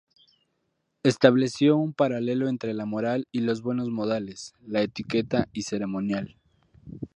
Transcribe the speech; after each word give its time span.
Estableció 1.03 1.77
un 1.77 1.93
paralelo 1.93 2.49
entre 2.49 2.73
la 2.73 2.87
moral 2.87 3.27
y 3.31 3.41
los 3.41 3.61
buenos 3.61 3.89
modales, 3.91 4.55
la 4.65 4.81
etiqueta 4.81 5.47
y 5.53 5.61
ceremonial. 5.61 6.39